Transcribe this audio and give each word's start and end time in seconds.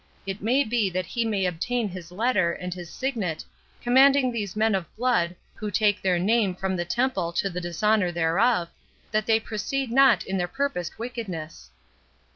It 0.25 0.41
may 0.41 0.63
be 0.63 0.89
that 0.89 1.05
he 1.05 1.23
may 1.25 1.45
obtain 1.45 1.87
his 1.87 2.11
letter, 2.11 2.53
and 2.53 2.73
his 2.73 2.89
signet, 2.91 3.45
commanding 3.83 4.31
these 4.31 4.55
men 4.55 4.73
of 4.73 4.87
blood, 4.95 5.35
who 5.53 5.69
take 5.69 6.01
their 6.01 6.17
name 6.17 6.55
from 6.55 6.75
the 6.75 6.85
Temple 6.85 7.31
to 7.33 7.51
the 7.51 7.61
dishonour 7.61 8.11
thereof, 8.11 8.69
that 9.11 9.27
they 9.27 9.39
proceed 9.39 9.91
not 9.91 10.23
in 10.23 10.37
their 10.39 10.47
purposed 10.47 10.97
wickedness." 10.97 11.69